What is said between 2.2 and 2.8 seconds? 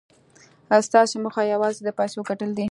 ګټل دي